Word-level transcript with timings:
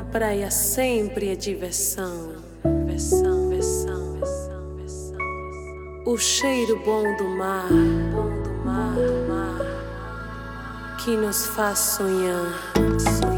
Na 0.00 0.06
praia 0.06 0.50
sempre 0.50 1.28
é 1.28 1.36
diversão, 1.36 2.32
versão, 2.86 3.50
versão, 3.50 4.14
versão, 4.14 4.74
versão. 4.74 5.18
O 6.06 6.16
cheiro 6.16 6.80
bom 6.82 7.02
do 7.18 7.28
mar, 7.28 7.68
bom 8.10 8.42
do 8.42 8.64
mar, 8.64 8.96
mar, 9.28 10.96
que 11.04 11.14
nos 11.14 11.48
faz 11.48 11.78
sonhar. 11.80 13.29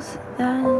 things. 0.00 0.79